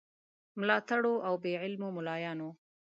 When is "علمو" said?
1.63-1.89